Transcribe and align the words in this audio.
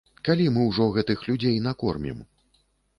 Калі 0.27 0.47
мы 0.55 0.63
ўжо 0.69 0.87
гэтых 0.97 1.23
людзей 1.29 1.63
накормім? 1.69 2.29